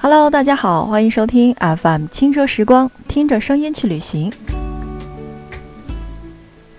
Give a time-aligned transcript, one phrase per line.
[0.00, 4.32] Hello，大家好，欢迎收听 FM 轻奢时光，听着声音去旅行。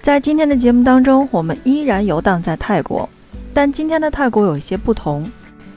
[0.02, 3.10] 在今天的节目当中，我们依然游荡在泰国，
[3.54, 5.30] 但今天的泰国有一些不同，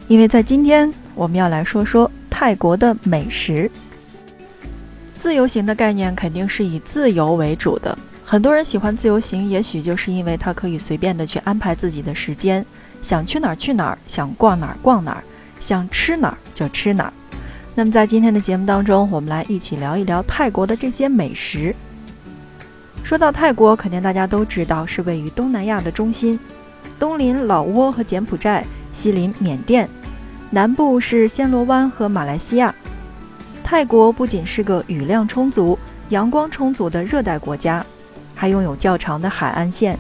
[0.07, 3.69] 因为在今天我们要来说说泰国的美食。
[5.19, 12.65] 自由行的概念肯定是以自由为主的，很多人喜欢自由行，也许就是因为它可以随便的去安排自己的时间，
[13.03, 15.25] 想去哪儿去哪儿，想逛哪儿逛哪儿，
[15.59, 17.13] 想吃哪儿就吃哪儿。
[17.75, 21.75] 那么在今天的节目当中，我们来一起聊一聊泰国的这些美食。
[23.03, 26.39] 说到泰国，肯定大家都知道是位于东南亚的中心，
[26.99, 29.89] 东临老挝和柬埔寨，西临缅甸，
[30.51, 32.75] 南部是暹罗湾和马来西亚。
[33.65, 35.79] 泰国不仅是个雨量充足、
[36.11, 37.85] 阳光充足的热带国家，
[38.35, 39.99] 还拥有较长的海岸线，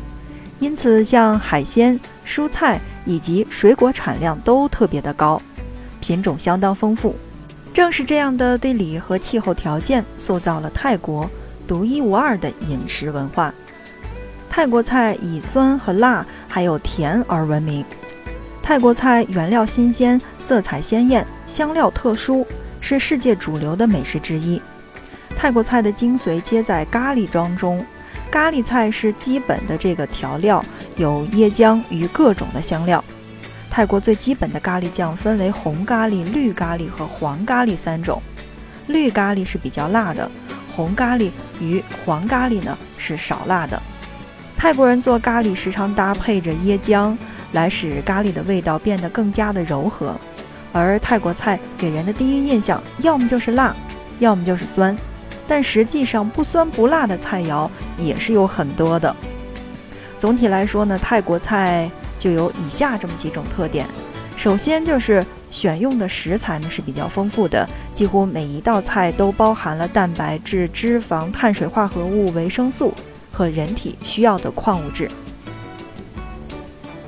[0.60, 5.40] 因此像海鲜、蔬菜以及水果产量都特别的高，
[6.00, 7.16] 品种相当丰富。
[7.74, 11.28] 正是这样的地理和气候条件，塑造了泰国
[11.66, 13.52] 独一无二的饮食文化。
[14.50, 17.82] 泰国菜以酸和辣，还有甜而闻名。
[18.62, 22.46] 泰国菜原料新鲜，色彩鲜艳，香料特殊，
[22.80, 24.60] 是世界主流的美食之一。
[25.34, 27.84] 泰国菜的精髓皆在咖喱当中，
[28.30, 30.62] 咖喱菜是基本的这个调料，
[30.96, 33.02] 有椰浆与各种的香料。
[33.72, 38.20] 泰国最基本的咖喱酱分为红咖喱、绿咖喱和黄咖喱三种。
[38.86, 40.30] 绿咖喱是比较辣的，
[40.76, 43.82] 红咖喱与黄咖喱呢是少辣的。
[44.58, 47.16] 泰国人做咖喱时常搭配着椰浆，
[47.52, 50.14] 来使咖喱的味道变得更加的柔和。
[50.70, 53.74] 而泰国菜给人的第一印象，要么就是辣，
[54.18, 54.94] 要么就是酸，
[55.48, 59.16] 但实际上不酸不辣的菜肴也是有很多的。
[60.18, 61.90] 总体来说呢，泰国菜。
[62.22, 63.84] 就有以下这么几种特点，
[64.36, 72.94] 首先就是选用的食材呢是比较丰富的，几乎每一道菜都包含了蛋白质、脂肪、碳水化合物、维生素
[73.32, 75.10] 和人体需要的矿物质。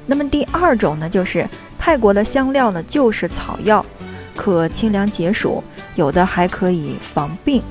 [0.04, 1.48] 那么第二种呢，就是
[1.78, 3.86] 泰国的香料呢就是草药，
[4.34, 5.62] 可清凉解暑，
[5.94, 7.62] 有的还可以防病，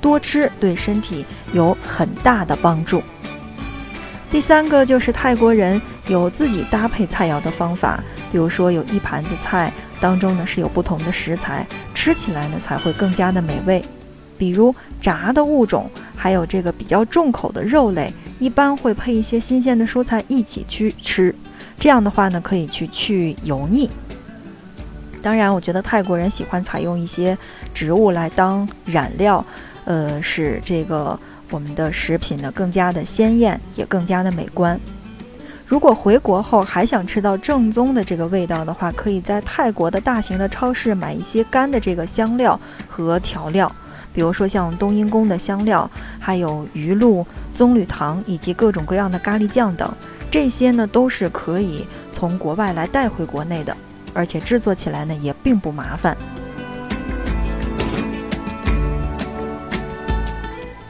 [0.00, 3.02] 多吃对身体有很大的帮助。
[4.30, 5.78] 第三个就是泰国人。
[6.08, 13.82] 有自己搭配菜肴的方法，比如说有一盘子菜当中呢是有不同的食材，吃起来呢才会更加的美味。
[14.38, 21.34] 比如炸的物种，还有这个比较重口的肉类，一般会配一些新鲜的蔬菜一起去吃，
[21.78, 23.88] 这样的话呢可以去去油腻。
[25.22, 27.36] 当然，我觉得泰国人喜欢采用一些
[27.74, 29.44] 植物来当染料，
[29.86, 31.18] 呃，使这个
[31.50, 34.78] 我们的食品呢更加的鲜艳，也更加的美观。
[35.66, 43.70] 如果回国后还想吃到正宗的这个味道的话，可以在泰国的大型的超市买一些干的这个香料和调料，
[44.12, 45.90] 比如说像冬阴功的香料，
[46.20, 49.92] 还有鱼露、棕榈糖以及各种各样的咖喱酱等，
[50.30, 53.76] 这些呢都是可以从国外来带回国内的，
[54.14, 56.16] 而且制作起来呢也并不麻烦。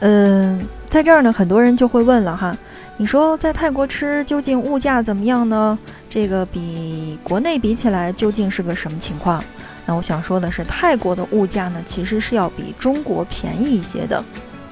[0.00, 2.54] 嗯，在这儿呢，很多人就会问了哈。
[2.98, 5.78] 你说在泰国吃究竟物价怎么样呢？
[6.08, 9.44] 这个比国内比起来究竟是个什么情况？
[9.84, 14.24] 那我想说的是，泰国的物价呢其实是要比中国便宜一些的。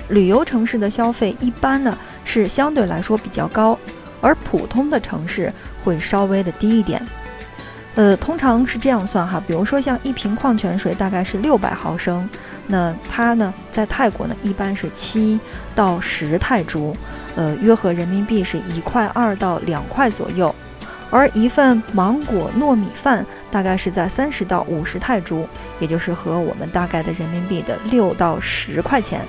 [0.08, 3.78] 旅游城市的消费一般呢是相对来说比较高，
[4.22, 5.52] 而普通的城市
[5.84, 7.06] 会稍微的低一点。
[7.94, 12.26] 呃，通常是这样算哈，比如说像一瓶矿泉水大概是六百毫升，
[12.66, 15.38] 那它呢在泰国呢一般是七
[15.74, 16.96] 到十泰铢。
[17.36, 20.54] 呃，约合人民币是一块二到两块左右，
[21.10, 25.44] 而一份芒果糯米饭大概是在三十到五十泰铢，
[25.80, 29.20] 也就是和我们大概的人民币的六到十块钱。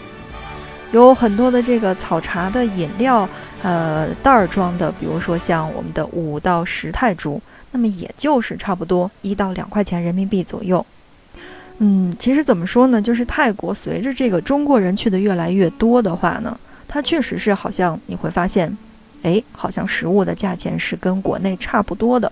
[0.91, 3.27] 有很多的这个草茶的饮料，
[3.63, 7.41] 呃，袋儿装的，比如说像我们的五到十泰铢，
[7.71, 10.85] 那么也就是差不多一到两块钱人民币左右。
[11.79, 16.57] 嗯，其实怎么说呢，就是泰国随着这个中国人去的越来越多的话呢。
[16.87, 18.75] 它确实是好像你会发现，
[19.23, 22.31] 哎，好像食物的价钱是跟国内差不多的。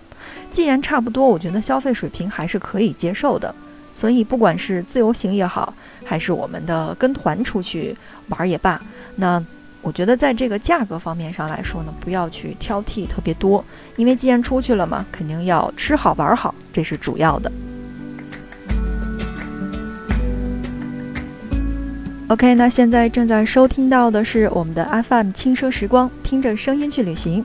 [0.50, 3.54] 既然差不多，我觉得消费水平还是可以接受的。
[3.94, 5.72] 所以不管是自由行也好，
[6.04, 7.96] 还是我们的跟团出去
[8.28, 8.80] 玩也罢，
[9.16, 9.40] 那
[9.82, 13.64] 我觉得在这个价格方面上来说呢，不要去挑剔特别多，
[13.96, 17.52] 因为既然出去了嘛，肯定要吃好玩好，这是主要的。
[22.28, 27.44] OK，那现在正在收听到的是我们的 FM 轻奢时光，听着声音去旅行。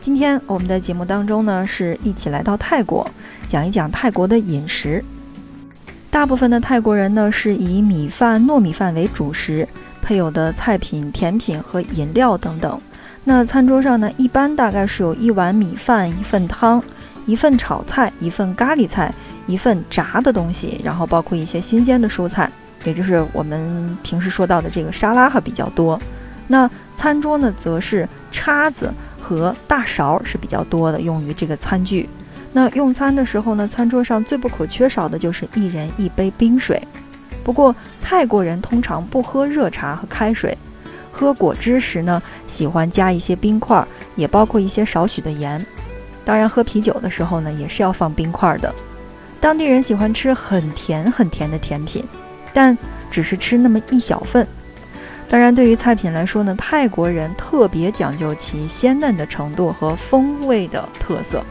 [0.00, 3.08] 今天我们的节目当中呢，是一起来到泰国，
[3.48, 5.04] 讲一讲泰国的饮食。
[6.10, 9.66] 大部分的泰国人呢是以米饭、糯米饭为主食，
[10.02, 12.80] 配有的菜品、甜品和饮料等等。
[13.22, 16.82] 那餐桌上呢，一般大概是有一碗米饭、一份汤、
[17.26, 19.14] 一份炒菜、一份咖喱菜、
[19.46, 22.50] 一份炸的东西，然后包括一些新鲜的蔬菜，
[22.86, 26.00] 也就是我们平时说到的这个沙拉哈比较多。
[26.46, 28.90] 那餐桌呢，则是叉子
[29.20, 32.08] 和大勺是比较多的，用于这个餐具。
[32.52, 36.80] 那用餐的时候呢，餐桌上最不可缺少的就是一人一杯冰水。
[37.44, 40.56] 不过泰国人通常不喝热茶和开水。
[41.10, 43.84] 喝果汁时呢，喜欢加一些冰块，
[44.14, 45.64] 也包括一些少许的盐。
[46.24, 48.72] 当然，喝啤酒的时候呢，也是要放冰块的。
[49.40, 52.04] 当地人喜欢吃很甜很甜的甜品，
[52.56, 52.76] 但
[53.10, 54.46] 只是吃那么一小份。
[55.28, 61.44] 当然，对于菜品来说呢，泰国人特别讲究其鲜嫩的程度和风味的特色。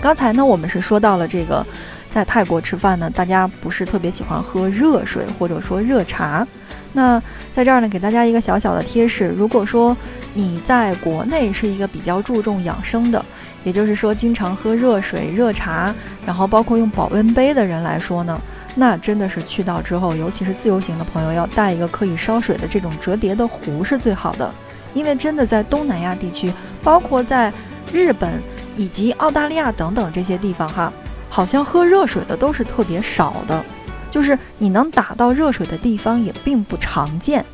[0.00, 1.66] 刚才呢，我们是说到了这个，
[2.08, 6.46] 在泰国吃饭呢，大家不是特别喜欢喝热水或者说热茶。
[6.94, 7.22] 那
[7.52, 9.94] 在这儿呢，给大家一个小小的贴士：如果说
[10.32, 13.22] 你在国内是一个比较注重养生的，
[13.64, 15.94] 也就是说经常喝热水、热茶，
[16.24, 18.40] 然后包括用保温杯的人来说呢，
[18.74, 24.52] 那真的是去到之后，尤其是自由行的朋友，要带一个可以烧水的这种折叠的壶是最好的，
[24.94, 27.52] 因为真的在东南亚地区，包括在
[27.92, 28.42] 日本
[28.76, 30.92] 以及澳大利亚等等这些地方哈，
[31.30, 33.64] 好像喝热水的都是特别少的。
[34.10, 37.44] 就是你能打到热水的地方也并不常见，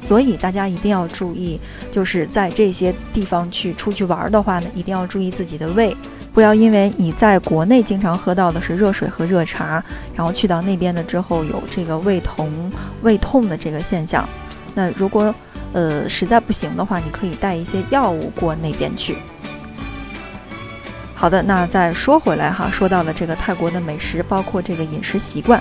[0.00, 1.60] 所以大家一定要注意，
[1.90, 5.96] 就是在这些地方去出去玩的话呢，一定要注意自己的胃，
[6.36, 9.82] 不要因为你在国内经常喝到的是热水和热茶，
[10.14, 14.28] 然后去到那边的之后有这个胃疼、胃痛的这个现象。
[14.74, 15.34] 那如果
[15.72, 19.16] 呃实在不行的话，你可以带一些药物过那边去。
[21.14, 25.58] 好的，那再说回来哈，说到了这个泰国的美食，包括这个饮食习惯。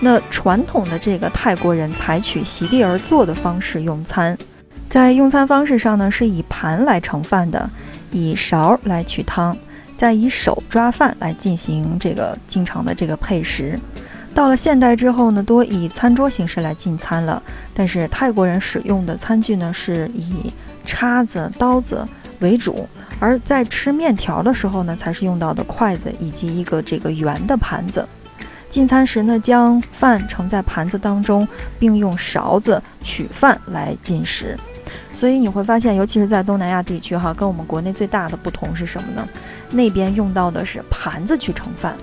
[0.00, 4.36] 那传统的这个泰国人采取席地而坐的方式用餐，
[4.90, 7.70] 在用餐方式上呢，是以盘来盛饭的，
[8.10, 9.56] 以勺来取汤，
[10.02, 13.78] 再以手抓饭来进行这个经常的这个配食。
[14.34, 17.40] 到了现代之后呢，多以餐桌形式来进餐了。
[17.72, 20.52] 但是泰国人使用的餐具呢，是以
[20.84, 22.04] 叉子、刀子
[22.40, 22.88] 为主，
[23.20, 28.04] 而在吃面条的时候呢，才是用到的筷子以及一个这个圆的盘子。
[28.68, 31.46] 进餐时呢，将饭盛在盘子当中，
[31.78, 34.58] 并用勺子取饭来进食。
[35.12, 39.28] 所以你会发现，尤其是在东南亚地区，哈，跟我们国内最大的不同是什么呢？
[39.72, 41.96] 那边用到的是盘子去盛饭。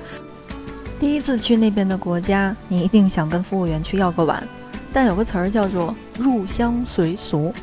[1.00, 4.44] 第一次去那边的国家，你一定想跟服务员去要个碗，
[4.92, 7.54] 但有个词儿叫做入乡随俗。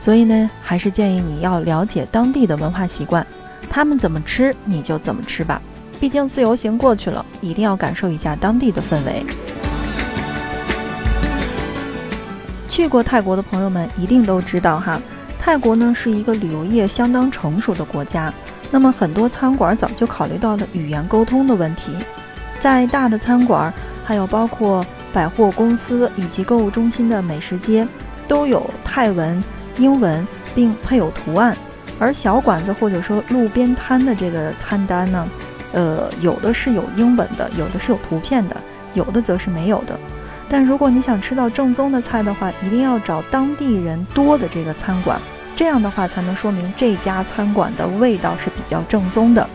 [0.00, 3.26] 所以呢，还是建议你要了解当地的文化习惯，
[3.70, 5.62] 他们怎么吃你就怎么吃吧。
[5.98, 9.24] 毕竟自由行过去了，一定要感受一下当地的氛围。
[12.68, 15.00] 去过泰国的朋友们一定都知道哈，
[15.38, 18.34] 泰国呢是一个旅游业相当成熟的国家。
[18.74, 21.92] 那么很多餐馆早就考虑到了语言沟通的问题，
[22.60, 23.72] 在大的餐馆，
[24.04, 27.86] 还有包括百货公司以及购物中心的美食街，
[28.26, 29.40] 都有泰文、
[29.78, 30.26] 英文，
[30.56, 31.56] 并配有图案。
[32.00, 35.28] 而小馆子或者说路边摊的这个餐单呢？
[35.72, 38.56] 呃，有的是有英文的，有的是有图片的，
[38.94, 39.96] 有的则是没有的。
[40.48, 45.20] 但如果你想吃到正宗的菜的话，一定要找当地人多的这个餐馆，
[45.56, 49.48] 这样的话才能说明这家餐馆的味道是比较正宗的。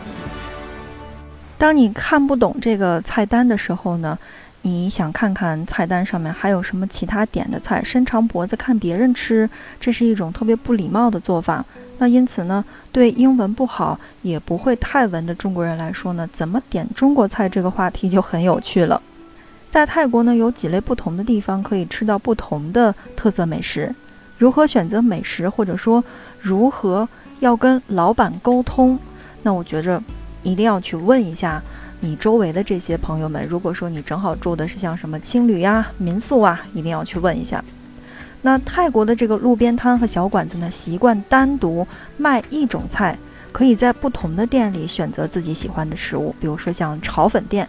[1.58, 4.18] 当你看不懂这个菜单的时候呢，
[4.62, 11.62] 你想看看菜单上面还有什么其他点的菜，伸长脖子看别人吃，这是一种特别不礼貌的做法。
[11.98, 19.02] 那因此呢，对英文不好也不会泰文的中国人来说呢，怎么点中国菜这个话题就很有趣了。
[19.70, 23.94] 在泰国呢，有几类不同的地方可以吃到不同的特色美食。
[24.40, 26.02] 如何选择美食，或者说
[26.40, 27.06] 如何
[27.40, 28.98] 要跟老板沟通，
[29.42, 30.02] 那我觉着
[30.42, 31.62] 一定要去问一下
[32.00, 33.46] 你周围的这些朋友们。
[33.46, 37.62] 如果说你正好住的是像什么青旅呀、民宿啊，一定要去问一下。
[38.40, 43.18] 那泰国的这个路边摊和小馆子呢，习惯单独卖一种菜，
[43.52, 46.34] 可以在不同的店里选择自己喜欢的食物。
[46.40, 47.68] 比如说像炒粉店，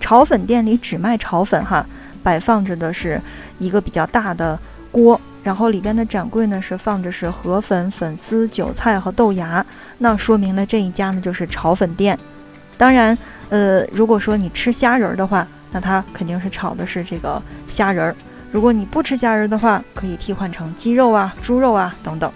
[0.00, 1.84] 炒粉店里只卖炒粉哈，
[2.22, 3.20] 摆放着的是
[3.58, 4.58] 一个比较大的
[4.90, 9.64] 锅，然后里边的展柜呢是放着是河粉、粉丝、韭菜和豆芽，
[9.98, 12.18] 那说明了这一家呢就是炒粉店。
[12.76, 13.16] 当然，
[13.48, 18.16] 呃，如果说你吃虾仁儿的话，那它肯定是炒的是这个虾仁儿。
[18.50, 22.28] 如果你不吃虾仁的话，可以替换成鸡肉啊、猪肉啊等等。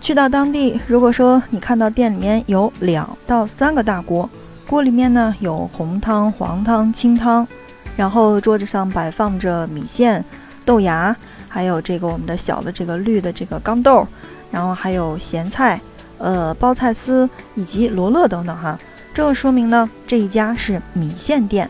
[0.00, 4.30] 去到当地，如果说你看到店里面有两到三个大锅，
[4.68, 7.44] 锅里面呢有红汤、黄汤、清汤，
[7.96, 10.24] 然后桌子上摆放着米线、
[10.64, 11.16] 豆芽，
[11.56, 14.06] 还有这个我们的小的这个绿的这个豇豆，
[14.50, 15.80] 然后还有咸菜、
[16.18, 18.78] 呃包菜丝以及罗勒等等哈。
[19.14, 21.66] 这说明呢这一家是米线店。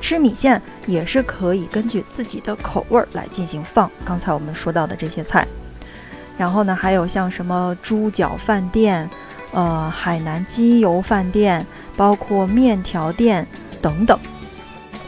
[0.00, 3.90] 吃米线也是可以根据自己的口味儿来进行放。
[4.06, 5.46] 刚才我们说到的这些菜，
[6.38, 9.06] 然后呢，还有像什么猪脚饭店、
[9.52, 13.46] 呃海南鸡油饭店，包括面条店
[13.82, 14.18] 等等。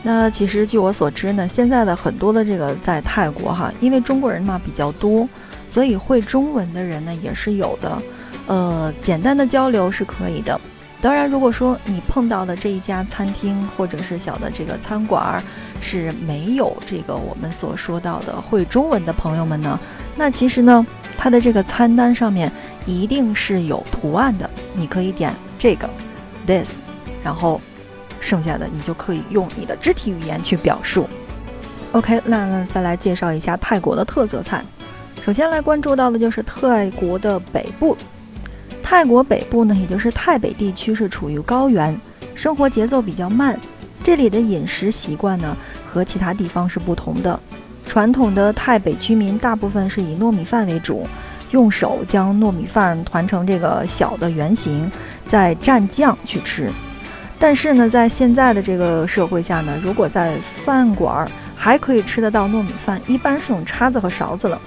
[0.02, 5.28] 那其实据我所知呢，现在的很多的这个在泰国哈，因为中国人嘛比较多，
[5.68, 8.00] 所以会中文的人呢也是有的。
[8.46, 10.58] 呃，简单的交流是可以的。
[11.00, 15.42] 当然，如果说你碰到的这一家餐厅或者是小的这个餐馆儿
[15.80, 19.78] 是没有这个我们所说到的会中文的朋友们呢，
[20.16, 20.84] 那其实呢，
[21.16, 22.50] 它的这个餐单上面
[22.84, 25.88] 一定是有图案的，你可以点这个
[26.46, 26.70] ，this，
[27.22, 27.60] 然后
[28.20, 31.08] 剩下的你就可以用你的肢体语言去表述。
[31.92, 34.62] OK，那再来介绍一下泰国的特色菜，
[35.24, 37.96] 首先来关注到的就是泰国的北部。
[38.82, 41.98] 泰国北部呢，也就是泰北地区，是处于高原，
[42.34, 43.58] 生活节奏比较慢。
[44.02, 45.56] 这里的饮食习惯呢，
[45.86, 47.38] 和其他地方是不同的。
[47.86, 51.06] 传统的泰北居民大部分是以糯米饭为主，
[51.50, 54.90] 用手将糯米饭团成这个小的圆形，
[55.26, 56.70] 再蘸酱去吃。
[57.38, 64.60] 但是呢，在现在的这个社会下呢，如果在饭馆儿还可以吃得到糯米饭，一般是用叉子和勺子了。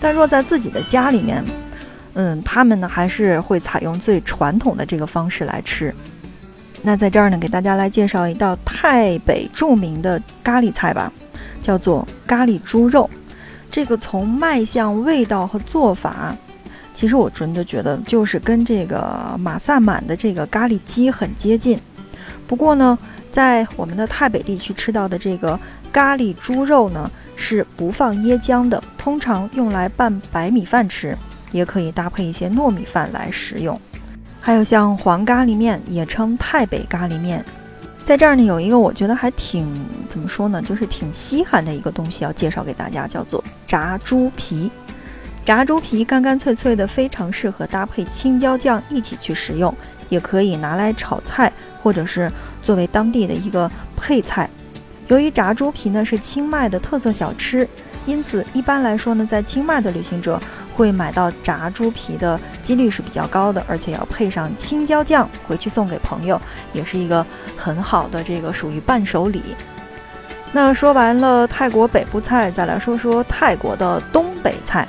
[0.00, 1.44] 但若在自己的家里面，
[2.14, 5.94] 嗯，他们呢还是会采用最传统的这个方式来吃。
[6.82, 11.12] 那在这儿呢，给大家来介绍一道泰北著名的咖喱菜吧，
[11.62, 13.08] 叫做咖喱猪肉。
[13.70, 16.34] 这个从卖相、味道和做法，
[16.94, 21.78] 其实我真的觉得就是跟这个马萨满的这个咖喱鸡很接近。
[22.46, 22.98] 不过呢，
[23.30, 25.58] 在我们的泰北地区吃到的这个
[25.92, 31.16] 咖喱猪肉呢，是不放椰浆的，通常用来拌白米饭吃。
[31.52, 33.80] 也可以搭配一些糯米饭来食用，
[34.40, 37.42] 还有像黄咖喱面，也称泰北咖喱面。
[38.04, 39.66] 在这儿呢，有一个我觉得还挺
[40.08, 44.70] 怎么说呢，就是挺稀罕的一个东西要介绍给大家，叫做炸猪皮。
[45.46, 49.72] 炸猪皮干干脆脆的，非常适合搭配青椒酱一起去食用，
[50.08, 52.30] 也可以拿来炒菜，或者是
[52.62, 54.48] 作为当地的一个配菜。
[55.08, 57.68] 由于炸猪皮呢是清迈的特色小吃，
[58.06, 60.40] 因此一般来说呢，在清迈的旅行者。
[60.76, 66.38] 会买到炸猪皮的几率是比较高的，而且要配上青椒酱回去送给朋友，
[66.74, 67.24] 也是一个
[67.56, 69.42] 很好的这个属于伴手礼。
[70.52, 74.86] 那说完了泰国北部菜，再来说说泰国的东北菜。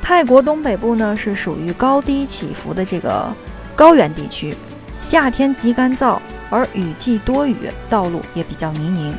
[0.00, 3.26] 泰国东北部呢是属于高低起伏的这个
[3.80, 4.54] 高原地区，
[5.00, 6.18] 夏天极干燥，
[6.50, 7.56] 而雨季多雨，
[7.88, 9.14] 道路也比较泥泞。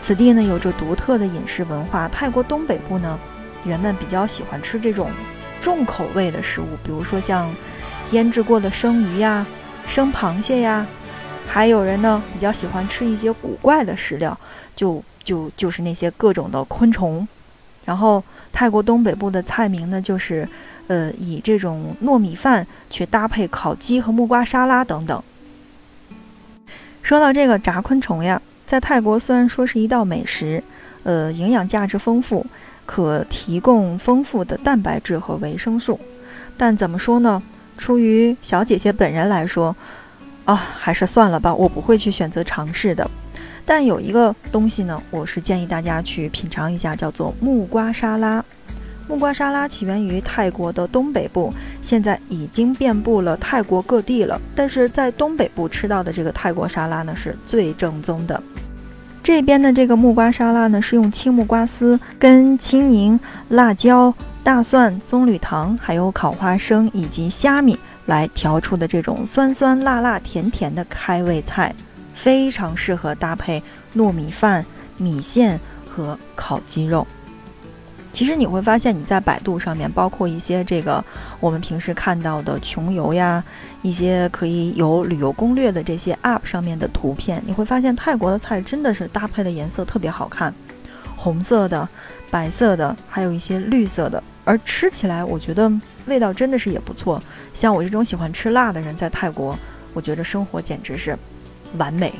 [0.00, 2.06] 此地呢有着独特的饮食文化。
[2.06, 3.18] 泰国东北部呢。
[3.64, 5.10] 人们比较喜欢吃这种
[5.60, 7.52] 重口味的食物，比如说像
[8.12, 9.44] 腌制过的生鱼呀、
[9.88, 10.86] 生螃蟹呀，
[11.48, 14.38] 还有人呢比较喜欢吃一些古怪的食料，
[14.76, 17.26] 就就就是那些各种的昆虫。
[17.84, 18.22] 然后
[18.52, 20.48] 泰国东北部的菜名呢，就是
[20.88, 25.22] 呃以这种糯米饭去搭配烤鸡和木瓜沙拉等等。
[27.02, 30.62] 说到这个炸昆虫呀，在泰国虽然说是一道美食，
[31.04, 32.46] 呃，营养价值丰富。
[32.88, 35.98] 可提供丰富的蛋白质和维生素，
[36.56, 37.42] 但怎么说呢？
[37.76, 39.74] 出于小姐姐本人来说，
[40.44, 43.10] 啊，还是算了吧，我不会去选择尝试的。
[43.64, 48.44] 但有一个东西呢，我是建议大家去品尝一下，叫做木瓜沙拉。
[49.08, 54.40] 木瓜沙拉起源于泰国的东北部，现在已经遍布了泰国各地了。
[54.54, 58.42] 但是在东北部吃到的这个泰国沙拉呢，是最正宗的。
[59.22, 71.74] 这边的这个木瓜沙拉呢，是用青木瓜丝、跟青柠、辣椒、大蒜、棕榈糖，还有烤花生以及虾米来调出的这种酸酸辣辣甜甜的开胃菜，
[72.14, 73.62] 非常适合搭配
[73.96, 74.64] 糯米饭、
[74.96, 75.58] 米线
[75.88, 77.06] 和烤鸡肉。
[78.16, 81.04] 其实你会发现，你在百度上面，包括一些这个
[81.38, 83.44] 我们平时看到的穷游呀，
[83.82, 90.54] 一些可以有旅游攻略的这些 App 上面的图片，你会发现泰国的菜真的是搭配的颜色特别好看，
[91.14, 91.86] 红色的、
[92.30, 95.70] 白色的，还有一些绿色的，而吃起来我觉得
[96.06, 97.22] 味道真的是也不错。
[97.52, 99.54] 像我这种喜欢吃辣的人，在泰国，
[99.92, 101.14] 我觉得生活简直是
[101.76, 102.14] 完美。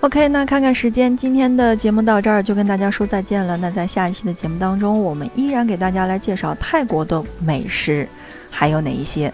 [0.00, 3.54] OK，那看看时间，今天的节目到这儿就跟大家说再见了。
[3.58, 8.08] 那在下一期的节目当中，我们依然给大家来介绍泰国的美食，
[8.50, 9.30] 还有哪一些？